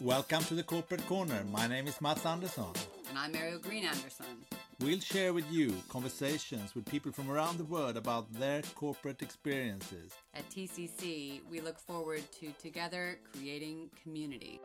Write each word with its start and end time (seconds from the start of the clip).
Welcome 0.00 0.44
to 0.44 0.54
the 0.54 0.62
Corporate 0.62 1.04
Corner. 1.08 1.42
My 1.50 1.66
name 1.66 1.88
is 1.88 2.00
Mats 2.00 2.24
Andersson. 2.24 2.66
And 3.08 3.18
I'm 3.18 3.34
Ariel 3.34 3.58
Green 3.58 3.84
Anderson. 3.84 4.26
We'll 4.78 5.00
share 5.00 5.32
with 5.32 5.50
you 5.50 5.74
conversations 5.88 6.72
with 6.76 6.86
people 6.86 7.10
from 7.10 7.28
around 7.28 7.58
the 7.58 7.64
world 7.64 7.96
about 7.96 8.32
their 8.34 8.62
corporate 8.76 9.22
experiences. 9.22 10.12
At 10.34 10.48
TCC, 10.50 11.40
we 11.50 11.60
look 11.60 11.80
forward 11.80 12.22
to 12.38 12.52
together 12.62 13.18
creating 13.32 13.90
community. 14.00 14.60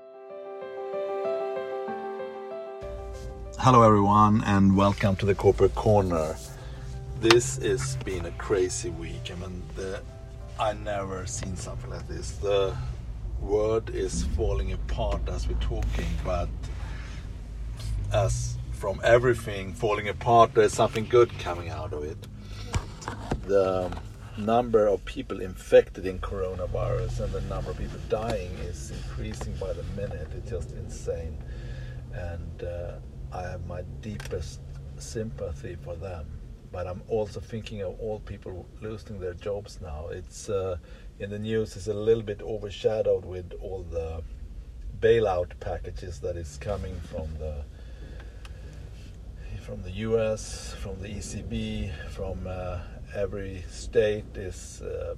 Hello, 3.58 3.81
everyone, 3.81 4.44
and 4.45 4.77
welcome 4.77 5.16
to 5.16 5.26
the 5.26 5.34
Corporate 5.34 5.73
Corner. 5.73 6.36
This 7.22 7.58
has 7.58 7.95
been 8.05 8.27
a 8.27 8.31
crazy 8.34 8.91
week. 8.91 9.31
I 9.31 9.36
mean, 9.41 9.63
the, 9.76 10.00
I 10.59 10.73
never 10.73 11.26
seen 11.26 11.55
something 11.55 11.90
like 11.90 12.08
this. 12.08 12.34
The 12.34 12.77
world 13.44 13.90
is 13.90 14.24
falling 14.36 14.72
apart 14.72 15.22
as 15.28 15.48
we're 15.48 15.56
talking, 15.56 16.08
but 16.24 16.50
as 18.12 18.58
from 18.72 19.00
everything 19.04 19.74
falling 19.74 20.10
apart, 20.10 20.54
there's 20.54 20.74
something 20.74 21.06
good 21.08 21.30
coming 21.40 21.70
out 21.70 21.94
of 21.94 22.04
it. 22.04 22.28
The 23.48 23.92
number 24.38 24.88
of 24.88 25.04
people 25.06 25.42
infected 25.42 26.06
in 26.06 26.20
coronavirus 26.20 27.22
and 27.22 27.34
the 27.34 27.42
number 27.42 27.72
of 27.72 27.78
people 27.78 28.00
dying 28.10 28.52
is 28.60 28.92
increasing 28.92 29.54
by 29.58 29.74
the 29.74 29.84
minute. 29.96 30.28
It's 30.36 30.50
just 30.50 30.72
insane. 30.72 31.38
And 32.14 32.64
uh, 32.64 32.94
I 33.32 33.44
have 33.44 33.66
my 33.68 33.82
deepest 34.02 34.62
sympathy 34.98 35.78
for 35.84 35.96
them. 35.96 36.26
But 36.72 36.88
I'm 36.88 37.04
also 37.08 37.40
thinking 37.40 37.82
of 37.82 38.00
all 38.00 38.20
people 38.20 38.66
losing 38.82 39.20
their 39.20 39.36
jobs 39.36 39.80
now. 39.80 40.08
It's 40.10 40.50
uh, 40.50 40.78
in 41.20 41.30
the 41.30 41.40
news 41.40 41.76
is 41.76 41.88
a 41.88 41.94
little 41.94 42.23
bit 42.23 42.41
overshadowed 42.41 43.26
with 43.26 43.54
all 43.62 43.84
the 43.84 44.23
bailout 44.99 45.60
packages 45.60 46.20
that 46.21 46.35
is 46.35 46.57
coming 46.57 46.99
from 47.12 47.27
the 47.40 47.63
from 49.62 49.82
the 49.82 49.91
US, 49.91 50.73
from 50.73 51.01
the 51.01 51.07
ECB, 51.07 51.90
from 52.10 52.46
uh, 52.46 52.79
every 53.15 53.63
state 53.70 54.35
is 54.35 54.82
uh, 54.82 55.15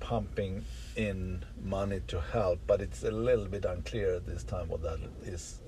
pumping 0.00 0.62
in 0.96 1.42
money 1.62 2.00
to 2.08 2.20
help, 2.20 2.60
but 2.66 2.82
it's 2.82 3.04
a 3.04 3.10
little 3.10 3.46
bit 3.46 3.64
unclear 3.64 4.16
at 4.16 4.26
this 4.26 4.44
time 4.44 4.68
what 4.68 4.82
that 4.82 4.98
is, 5.24 5.62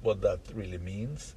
what 0.00 0.22
that 0.22 0.40
really 0.54 0.78
means, 0.78 1.34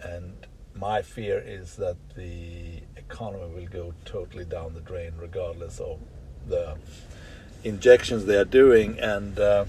and 0.00 0.46
my 0.72 1.02
fear 1.02 1.42
is 1.44 1.74
that 1.76 1.96
the 2.14 2.80
economy 2.96 3.52
will 3.52 3.66
go 3.66 3.92
totally 4.04 4.44
down 4.44 4.72
the 4.72 4.80
drain 4.80 5.12
regardless 5.18 5.80
of 5.80 5.98
the 6.48 6.76
injections 7.64 8.26
they 8.26 8.36
are 8.36 8.44
doing 8.44 8.98
and 9.00 9.38
uh, 9.38 9.64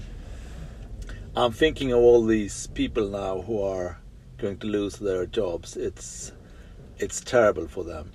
i'm 1.36 1.52
thinking 1.52 1.92
of 1.92 1.98
all 1.98 2.24
these 2.24 2.66
people 2.68 3.08
now 3.08 3.42
who 3.42 3.60
are 3.62 3.98
going 4.38 4.56
to 4.58 4.66
lose 4.66 4.96
their 4.96 5.26
jobs. 5.26 5.76
It's 5.76 6.32
it's 6.98 7.20
terrible 7.20 7.68
for 7.68 7.84
them. 7.84 8.12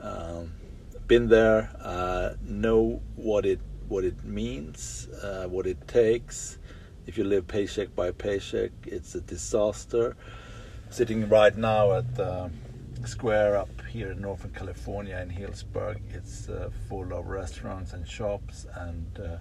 Um, 0.00 0.52
been 1.06 1.28
there 1.28 1.70
uh, 1.80 2.34
know 2.42 3.02
what 3.16 3.44
it 3.44 3.60
what 3.88 4.04
it 4.04 4.24
means 4.24 5.08
uh, 5.22 5.46
what 5.46 5.66
it 5.66 5.86
takes. 5.86 6.58
If 7.06 7.18
you 7.18 7.24
live 7.24 7.46
paycheck 7.46 7.94
by 7.94 8.12
paycheck 8.12 8.70
it's 8.84 9.14
a 9.14 9.20
disaster. 9.20 10.16
Sitting 10.88 11.28
right 11.28 11.56
now 11.56 11.92
at 11.94 12.14
the 12.14 12.50
square 13.04 13.56
up 13.56 13.68
here 13.88 14.12
in 14.12 14.20
Northern 14.20 14.50
California 14.52 15.16
in 15.18 15.30
Healdsburg. 15.30 16.00
It's 16.12 16.48
uh, 16.48 16.70
full 16.88 17.12
of 17.12 17.26
restaurants 17.26 17.92
and 17.92 18.06
shops, 18.08 18.66
and 18.74 19.18
uh, 19.18 19.36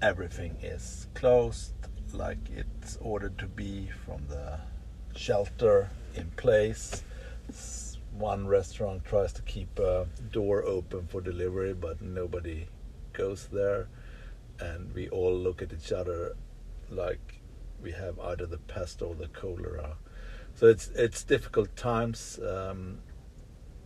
everything 0.00 0.56
is 0.62 1.08
closed 1.14 1.72
like 2.12 2.38
it's 2.50 2.96
ordered 3.00 3.38
to 3.38 3.46
be 3.46 3.90
from 4.04 4.26
the 4.28 4.58
shelter 5.14 5.90
in 6.14 6.30
place. 6.36 7.02
One 8.12 8.46
restaurant 8.46 9.04
tries 9.04 9.32
to 9.34 9.42
keep 9.42 9.78
a 9.78 10.06
door 10.32 10.64
open 10.64 11.06
for 11.06 11.20
delivery, 11.20 11.74
but 11.74 12.00
nobody 12.00 12.66
goes 13.12 13.48
there, 13.52 13.88
and 14.58 14.92
we 14.94 15.08
all 15.10 15.34
look 15.34 15.62
at 15.62 15.72
each 15.72 15.92
other 15.92 16.34
like 16.90 17.40
we 17.82 17.92
have 17.92 18.18
either 18.18 18.46
the 18.46 18.58
pest 18.58 19.02
or 19.02 19.14
the 19.14 19.28
cholera 19.28 19.96
so 20.58 20.66
it's 20.66 20.88
it's 20.96 21.22
difficult 21.22 21.76
times. 21.76 22.40
Um, 22.40 22.98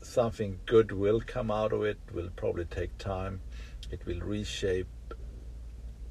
something 0.01 0.59
good 0.65 0.91
will 0.91 1.21
come 1.21 1.51
out 1.51 1.71
of 1.75 1.83
it. 1.85 1.99
Will 2.15 2.31
probably 2.35 2.65
take 2.65 2.97
time. 2.97 3.43
It 3.91 4.07
will 4.07 4.21
reshape 4.21 4.89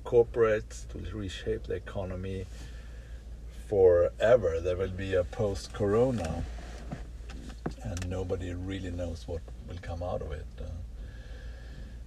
corporates. 0.05 0.85
It 0.85 0.93
will 0.93 1.19
reshape 1.19 1.63
the 1.63 1.73
economy 1.73 2.45
forever. 3.67 4.59
There 4.59 4.77
will 4.77 4.95
be 5.05 5.15
a 5.15 5.23
post-corona, 5.23 6.43
and 7.83 8.07
nobody 8.07 8.53
really 8.53 8.91
knows 8.91 9.27
what 9.27 9.41
will 9.67 9.79
come 9.81 10.03
out 10.03 10.21
of 10.21 10.31
it. 10.31 10.45
Uh, 10.59 10.65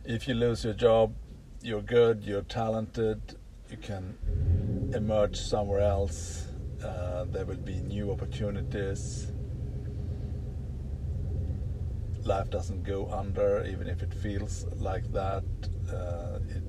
if 0.04 0.28
you 0.28 0.34
lose 0.34 0.64
your 0.64 0.74
job, 0.74 1.12
you're 1.60 1.82
good. 1.82 2.22
You're 2.22 2.42
talented. 2.42 3.20
You 3.68 3.78
can 3.78 4.92
emerge 4.94 5.40
somewhere 5.40 5.80
else 5.80 6.43
there 7.32 7.44
will 7.44 7.56
be 7.56 7.76
new 7.76 8.10
opportunities. 8.10 9.32
Life 12.24 12.50
doesn't 12.50 12.84
go 12.84 13.10
under, 13.10 13.64
even 13.64 13.88
if 13.88 14.02
it 14.02 14.14
feels 14.14 14.64
like 14.76 15.12
that. 15.12 15.44
Uh, 15.92 16.38
it, 16.48 16.62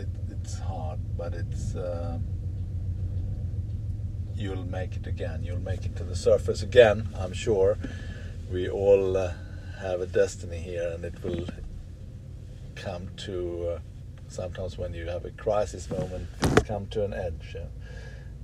it, 0.00 0.08
it's 0.30 0.58
hard, 0.58 0.98
but 1.16 1.34
it's 1.34 1.76
uh, 1.76 2.18
you'll 4.34 4.64
make 4.64 4.96
it 4.96 5.06
again. 5.06 5.42
You'll 5.42 5.60
make 5.60 5.84
it 5.84 5.94
to 5.96 6.04
the 6.04 6.16
surface 6.16 6.62
again. 6.62 7.08
I'm 7.16 7.32
sure. 7.32 7.78
We 8.50 8.68
all 8.68 9.16
uh, 9.16 9.32
have 9.80 10.00
a 10.00 10.06
destiny 10.06 10.58
here, 10.58 10.90
and 10.94 11.04
it 11.04 11.22
will 11.22 11.46
come 12.74 13.10
to. 13.18 13.76
Uh, 13.76 13.78
sometimes 14.28 14.78
when 14.78 14.94
you 14.94 15.06
have 15.06 15.24
a 15.24 15.30
crisis 15.30 15.90
moment, 15.90 16.26
come 16.66 16.86
to 16.86 17.04
an 17.04 17.12
edge 17.12 17.54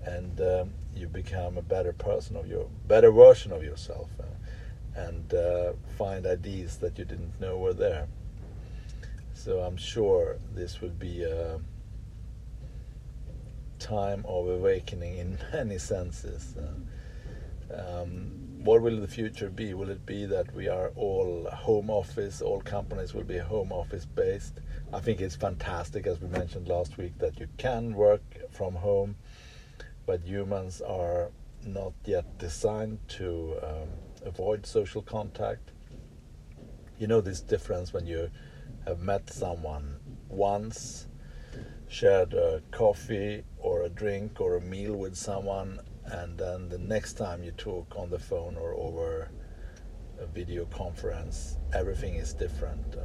and 0.08 0.40
um, 0.40 0.70
you 0.98 1.08
become 1.08 1.56
a 1.56 1.62
better 1.62 1.92
person 1.92 2.36
of 2.36 2.46
your 2.46 2.66
better 2.86 3.10
version 3.10 3.52
of 3.52 3.62
yourself 3.62 4.10
uh, 4.20 5.00
and 5.00 5.32
uh, 5.34 5.72
find 5.96 6.26
ideas 6.26 6.78
that 6.78 6.98
you 6.98 7.04
didn't 7.04 7.40
know 7.40 7.56
were 7.56 7.74
there. 7.74 8.08
So 9.34 9.60
i'm 9.60 9.76
sure 9.76 10.38
this 10.52 10.80
will 10.80 10.88
be 10.88 11.22
a 11.22 11.60
time 13.78 14.24
of 14.26 14.48
awakening 14.48 15.18
in 15.18 15.38
many 15.52 15.78
senses 15.78 16.56
uh, 16.56 16.72
um, 17.74 18.32
what 18.64 18.82
will 18.82 19.00
the 19.00 19.08
future 19.08 19.50
be? 19.50 19.74
Will 19.74 19.90
it 19.90 20.04
be 20.04 20.26
that 20.26 20.54
we 20.54 20.68
are 20.68 20.90
all 20.96 21.48
home 21.52 21.90
office 21.90 22.42
all 22.42 22.60
companies 22.60 23.14
will 23.14 23.24
be 23.24 23.38
home 23.38 23.72
office 23.72 24.04
based? 24.04 24.60
I 24.92 25.00
think 25.00 25.20
it's 25.20 25.36
fantastic 25.36 26.06
as 26.06 26.20
we 26.20 26.28
mentioned 26.28 26.66
last 26.66 26.96
week 26.96 27.18
that 27.18 27.38
you 27.38 27.46
can 27.56 27.94
work 27.94 28.22
from 28.50 28.74
home 28.74 29.16
but 30.08 30.24
humans 30.24 30.80
are 30.80 31.28
not 31.66 31.92
yet 32.06 32.38
designed 32.38 32.98
to 33.08 33.54
um, 33.62 33.88
avoid 34.24 34.64
social 34.64 35.02
contact. 35.02 35.70
You 36.98 37.06
know 37.06 37.20
this 37.20 37.42
difference 37.42 37.92
when 37.92 38.06
you 38.06 38.30
have 38.86 39.00
met 39.00 39.28
someone 39.28 40.00
once, 40.30 41.08
shared 41.88 42.32
a 42.32 42.62
coffee 42.70 43.44
or 43.58 43.82
a 43.82 43.90
drink 43.90 44.40
or 44.40 44.56
a 44.56 44.62
meal 44.62 44.94
with 44.94 45.14
someone, 45.14 45.78
and 46.06 46.38
then 46.38 46.70
the 46.70 46.78
next 46.78 47.18
time 47.18 47.44
you 47.44 47.50
talk 47.50 47.94
on 47.94 48.08
the 48.08 48.18
phone 48.18 48.56
or 48.56 48.72
over 48.76 49.28
a 50.18 50.26
video 50.26 50.64
conference, 50.64 51.58
everything 51.74 52.14
is 52.14 52.32
different. 52.32 52.96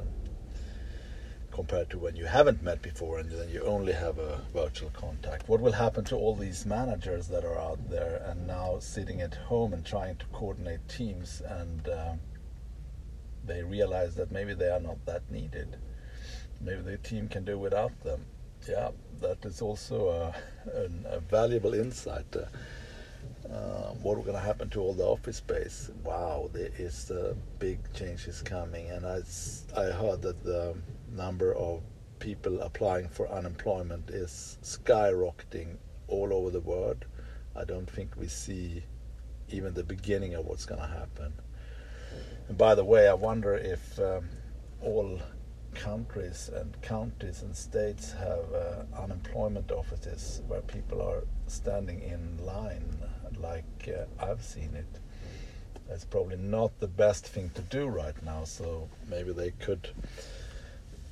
Compared 1.53 1.87
to 1.87 1.99
when 1.99 2.15
you 2.15 2.25
haven't 2.25 2.63
met 2.63 2.81
before 2.81 3.19
and 3.19 3.29
then 3.29 3.47
you 3.47 3.61
only 3.63 3.93
have 3.93 4.17
a 4.17 4.41
virtual 4.51 4.89
contact. 4.89 5.47
What 5.47 5.61
will 5.61 5.71
happen 5.71 6.03
to 6.05 6.15
all 6.15 6.35
these 6.35 6.65
managers 6.65 7.27
that 7.27 7.45
are 7.45 7.59
out 7.59 7.91
there 7.91 8.23
and 8.25 8.47
now 8.47 8.79
sitting 8.79 9.21
at 9.21 9.35
home 9.35 9.71
and 9.71 9.85
trying 9.85 10.15
to 10.15 10.25
coordinate 10.33 10.89
teams 10.89 11.41
and 11.45 11.87
uh, 11.87 12.13
they 13.45 13.61
realize 13.61 14.15
that 14.15 14.31
maybe 14.31 14.55
they 14.55 14.69
are 14.69 14.79
not 14.79 15.05
that 15.05 15.29
needed? 15.29 15.77
Maybe 16.59 16.81
the 16.81 16.97
team 16.97 17.27
can 17.27 17.45
do 17.45 17.59
without 17.59 18.03
them. 18.03 18.25
Yeah, 18.67 18.89
that 19.21 19.45
is 19.45 19.61
also 19.61 20.33
a, 20.65 20.89
a 21.05 21.19
valuable 21.19 21.75
insight. 21.75 22.35
Uh, 22.35 22.45
uh, 23.51 23.91
what 24.01 24.15
going 24.23 24.33
to 24.33 24.39
happen 24.39 24.69
to 24.69 24.81
all 24.81 24.93
the 24.93 25.05
office 25.05 25.37
space? 25.37 25.91
Wow, 26.03 26.49
there 26.53 26.71
is 26.77 27.11
uh, 27.11 27.35
big 27.59 27.79
changes 27.93 28.41
coming, 28.41 28.89
and 28.89 29.05
I, 29.05 29.21
I 29.77 29.91
heard 29.91 30.21
that 30.23 30.43
the 30.43 30.75
number 31.11 31.53
of 31.53 31.81
people 32.19 32.61
applying 32.61 33.09
for 33.09 33.29
unemployment 33.29 34.09
is 34.09 34.57
skyrocketing 34.63 35.75
all 36.07 36.33
over 36.33 36.49
the 36.49 36.61
world. 36.61 37.05
I 37.55 37.65
don't 37.65 37.89
think 37.89 38.15
we 38.17 38.27
see 38.27 38.83
even 39.49 39.73
the 39.73 39.83
beginning 39.83 40.33
of 40.33 40.45
what's 40.45 40.65
going 40.65 40.81
to 40.81 40.87
happen. 40.87 41.33
And 42.47 42.57
by 42.57 42.75
the 42.75 42.85
way, 42.85 43.07
I 43.07 43.13
wonder 43.13 43.55
if 43.55 43.99
um, 43.99 44.29
all 44.81 45.19
countries 45.75 46.49
and 46.53 46.81
counties 46.81 47.41
and 47.41 47.55
states 47.55 48.11
have 48.13 48.53
uh, 48.53 49.01
unemployment 49.01 49.71
offices 49.71 50.41
where 50.47 50.61
people 50.61 51.01
are 51.01 51.23
standing 51.47 52.01
in 52.01 52.43
line 52.45 52.97
like 53.39 53.89
uh, 53.89 54.05
I've 54.23 54.43
seen 54.43 54.73
it. 54.75 54.99
That's 55.87 56.05
probably 56.05 56.37
not 56.37 56.79
the 56.79 56.87
best 56.87 57.27
thing 57.27 57.51
to 57.55 57.61
do 57.61 57.87
right 57.87 58.15
now, 58.23 58.45
so 58.45 58.89
maybe 59.09 59.33
they 59.33 59.51
could 59.51 59.89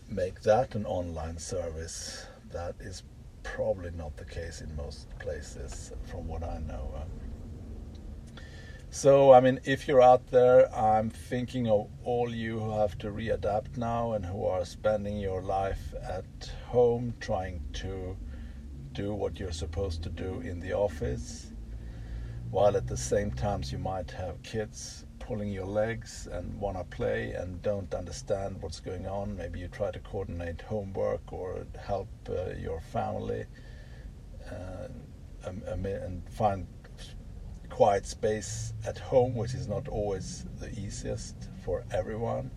make 0.09 0.41
that 0.41 0.75
an 0.75 0.85
online 0.85 1.37
service. 1.37 2.25
That 2.51 2.75
is 2.79 3.03
probably 3.43 3.91
not 3.91 4.15
the 4.17 4.25
case 4.25 4.61
in 4.61 4.75
most 4.75 5.07
places, 5.19 5.91
from 6.05 6.27
what 6.27 6.43
I 6.43 6.59
know. 6.59 6.93
So, 8.93 9.31
I 9.31 9.39
mean, 9.39 9.61
if 9.63 9.87
you're 9.87 10.01
out 10.01 10.27
there, 10.31 10.69
I'm 10.75 11.09
thinking 11.09 11.69
of 11.69 11.87
all 12.03 12.29
you 12.29 12.59
who 12.59 12.77
have 12.77 12.97
to 12.97 13.07
readapt 13.07 13.77
now 13.77 14.11
and 14.11 14.25
who 14.25 14.45
are 14.45 14.65
spending 14.65 15.17
your 15.17 15.41
life 15.41 15.93
at 16.03 16.25
home 16.67 17.13
trying 17.21 17.63
to 17.75 18.17
do 18.91 19.13
what 19.13 19.39
you're 19.39 19.53
supposed 19.53 20.03
to 20.03 20.09
do 20.09 20.41
in 20.41 20.59
the 20.59 20.73
office, 20.73 21.53
while 22.49 22.75
at 22.75 22.85
the 22.85 22.97
same 22.97 23.31
time 23.31 23.63
you 23.65 23.77
might 23.77 24.11
have 24.11 24.43
kids 24.43 25.05
pulling 25.19 25.53
your 25.53 25.67
legs 25.67 26.27
and 26.29 26.59
want 26.59 26.75
to 26.75 26.83
play 26.83 27.31
and 27.31 27.61
don't 27.61 27.93
understand 27.93 28.61
what's 28.61 28.81
going 28.81 29.07
on. 29.07 29.37
Maybe 29.37 29.59
you 29.59 29.69
try 29.69 29.91
to 29.91 29.99
coordinate 29.99 30.59
homework 30.63 31.31
or 31.31 31.65
help 31.81 32.09
uh, 32.29 32.55
your 32.59 32.81
family 32.81 33.45
uh, 34.51 34.89
and 35.45 36.23
find 36.29 36.67
quiet 37.71 38.05
space 38.05 38.73
at 38.85 38.97
home, 38.99 39.33
which 39.33 39.53
is 39.53 39.67
not 39.67 39.87
always 39.87 40.45
the 40.59 40.69
easiest 40.77 41.35
for 41.63 41.83
everyone. 41.91 42.51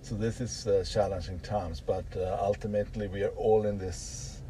So 0.00 0.14
this 0.16 0.40
is 0.40 0.66
uh, 0.66 0.84
challenging 0.88 1.38
times, 1.40 1.80
but 1.80 2.04
uh, 2.16 2.38
ultimately 2.40 3.06
we 3.06 3.22
are 3.22 3.34
all 3.36 3.66
in 3.66 3.78
this 3.78 4.42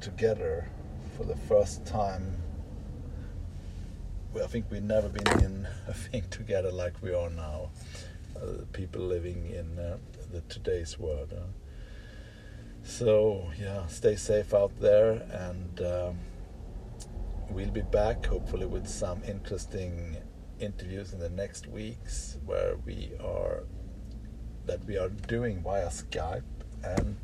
together 0.00 0.70
for 1.16 1.24
the 1.24 1.36
first 1.36 1.84
time. 1.84 2.36
I 4.42 4.46
think 4.46 4.66
we've 4.70 4.82
never 4.82 5.08
been 5.08 5.44
in 5.44 5.68
a 5.88 5.92
thing 5.92 6.24
together 6.30 6.70
like 6.70 7.02
we 7.02 7.12
are 7.12 7.30
now. 7.30 7.70
Uh, 8.36 8.64
people 8.72 9.02
living 9.02 9.50
in 9.50 9.78
uh, 9.78 9.98
the 10.32 10.40
today's 10.42 10.98
world. 10.98 11.34
So 12.84 13.50
yeah, 13.60 13.86
stay 13.88 14.14
safe 14.14 14.54
out 14.54 14.72
there 14.80 15.10
and. 15.32 15.80
Um, 15.82 16.18
we'll 17.54 17.70
be 17.70 17.82
back 17.82 18.26
hopefully 18.26 18.66
with 18.66 18.88
some 18.88 19.22
interesting 19.28 20.16
interviews 20.58 21.12
in 21.12 21.20
the 21.20 21.28
next 21.28 21.68
weeks 21.68 22.36
where 22.44 22.76
we 22.84 23.12
are 23.22 23.62
that 24.66 24.84
we 24.86 24.98
are 24.98 25.08
doing 25.08 25.62
via 25.62 25.86
Skype 25.86 26.42
and 26.82 27.16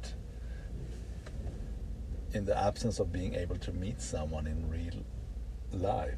in 2.33 2.45
the 2.45 2.57
absence 2.57 3.01
of 3.01 3.11
being 3.13 3.35
able 3.35 3.57
to 3.57 3.73
meet 3.73 4.01
someone 4.01 4.47
in 4.47 4.71
real 4.71 5.05
life. 5.73 6.15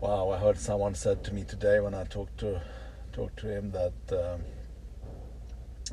wow, 0.00 0.30
I 0.30 0.38
heard 0.38 0.56
someone 0.56 0.94
said 0.94 1.22
to 1.24 1.34
me 1.34 1.44
today 1.44 1.80
when 1.80 1.92
I 1.92 2.04
talked 2.04 2.38
to 2.38 2.62
talked 3.12 3.38
to 3.40 3.54
him 3.54 3.70
that 3.72 3.92
um, 4.12 4.40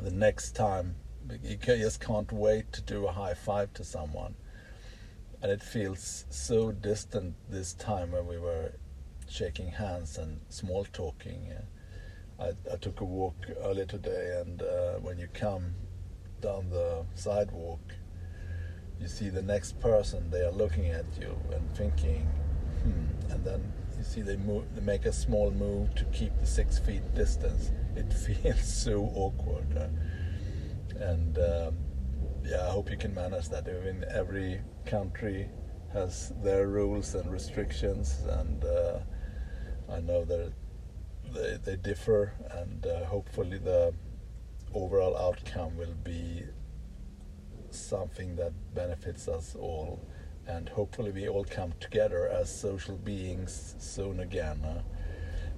the 0.02 0.12
next 0.12 0.56
time 0.56 0.96
you 1.44 1.58
just 1.58 2.00
can't 2.00 2.32
wait 2.32 2.72
to 2.72 2.82
do 2.82 3.06
a 3.06 3.12
high 3.12 3.34
five 3.34 3.74
to 3.74 3.84
someone 3.84 4.36
and 5.44 5.52
it 5.52 5.62
feels 5.62 6.26
so 6.30 6.72
distant 6.72 7.36
this 7.50 7.74
time 7.74 8.12
when 8.14 8.26
we 8.26 8.38
were 8.38 8.72
shaking 9.30 9.68
hands 9.68 10.18
and 10.18 10.40
small 10.48 10.86
talking. 10.86 11.52
I, 12.40 12.54
I 12.72 12.78
took 12.78 13.02
a 13.02 13.04
walk 13.04 13.36
earlier 13.62 13.86
today, 13.86 14.40
and 14.40 14.62
uh, 14.62 14.94
when 15.02 15.18
you 15.18 15.28
come 15.34 15.76
down 16.40 16.70
the 16.70 17.06
sidewalk, 17.16 17.82
you 19.02 19.10
see 19.10 19.28
the 19.28 19.42
next 19.42 19.82
person. 19.82 20.30
They 20.30 20.42
are 20.46 20.52
looking 20.52 20.88
at 20.88 21.06
you 21.20 21.36
and 21.52 21.76
thinking, 21.76 22.22
hmm, 22.84 23.32
and 23.32 23.44
then 23.44 23.74
you 23.98 24.06
see 24.06 24.22
they 24.22 24.38
move, 24.38 24.64
they 24.74 24.82
make 24.82 25.06
a 25.06 25.12
small 25.12 25.52
move 25.52 25.94
to 25.96 26.06
keep 26.06 26.32
the 26.40 26.48
six 26.48 26.80
feet 26.80 27.14
distance. 27.16 27.70
It 27.98 28.14
feels 28.44 28.64
so 28.64 29.12
awkward, 29.14 29.78
uh, 29.78 31.04
and. 31.04 31.38
Um, 31.38 31.93
yeah, 32.46 32.68
I 32.68 32.72
hope 32.72 32.90
you 32.90 32.98
can 32.98 33.14
manage 33.14 33.50
that. 33.50 33.68
I 33.68 33.86
mean, 33.86 34.04
every 34.10 34.62
country 34.86 35.50
has 35.94 36.34
their 36.42 36.68
rules 36.68 37.16
and 37.16 37.32
restrictions, 37.32 38.20
and 38.28 38.64
uh, 38.64 39.00
I 39.90 40.00
know 40.00 40.26
that 40.26 40.52
they, 41.34 41.58
they 41.64 41.76
differ, 41.76 42.34
and 42.52 42.86
uh, 42.86 43.06
hopefully 43.06 43.58
the 43.58 43.94
overall 44.74 45.16
outcome 45.18 45.78
will 45.78 45.96
be 46.04 46.44
something 47.70 48.36
that 48.36 48.54
benefits 48.74 49.28
us 49.28 49.56
all, 49.56 50.00
and 50.48 50.70
hopefully 50.70 51.12
we 51.12 51.28
all 51.28 51.46
come 51.46 51.74
together 51.80 52.28
as 52.28 52.54
social 52.54 52.96
beings 52.96 53.76
soon 53.80 54.20
again. 54.20 54.60
Huh? 54.64 54.82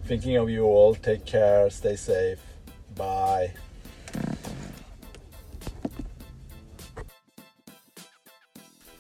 Thinking 0.06 0.36
of 0.38 0.50
you 0.50 0.64
all, 0.66 0.96
take 0.96 1.26
care, 1.26 1.70
stay 1.70 1.96
safe, 1.96 2.40
bye. 2.94 3.54